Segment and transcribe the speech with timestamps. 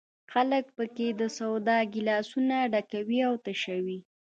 [0.33, 3.99] خلک په کې د سودا ګیلاسونه ډکوي او تشوي.